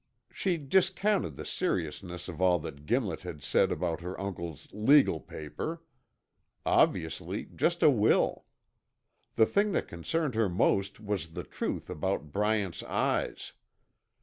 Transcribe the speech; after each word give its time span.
She 0.31 0.57
discounted 0.57 1.35
the 1.35 1.45
seriousness 1.45 2.27
of 2.27 2.41
all 2.41 2.57
that 2.61 2.87
Gimlet 2.87 3.19
had 3.21 3.43
said 3.43 3.71
about 3.71 4.01
her 4.01 4.19
uncle's 4.19 4.67
"legal 4.71 5.19
paper." 5.19 5.83
Obviously 6.65 7.45
just 7.55 7.83
a 7.83 7.91
will. 7.91 8.45
The 9.35 9.45
thing 9.45 9.73
that 9.73 9.87
concerned 9.87 10.33
her 10.33 10.49
most 10.49 10.99
was 10.99 11.33
the 11.33 11.43
truth 11.43 11.87
about 11.87 12.31
Bryant's 12.31 12.81
eyes. 12.81 13.53